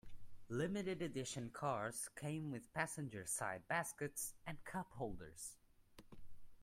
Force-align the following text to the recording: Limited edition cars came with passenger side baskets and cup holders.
Limited 0.49 1.03
edition 1.03 1.51
cars 1.51 2.09
came 2.15 2.49
with 2.49 2.73
passenger 2.73 3.23
side 3.27 3.67
baskets 3.67 4.33
and 4.47 4.57
cup 4.63 4.87
holders. 4.93 5.57